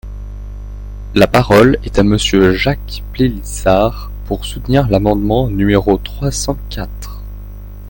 La 1.13 1.27
parole 1.27 1.77
est 1.83 1.99
à 1.99 2.03
Monsieur 2.03 2.55
Jacques 2.55 3.03
Pélissard, 3.13 4.09
pour 4.25 4.45
soutenir 4.45 4.87
l’amendement 4.89 5.47
numéro 5.47 5.99
trois 5.99 6.31
cent 6.31 6.57
quatre. 6.71 7.21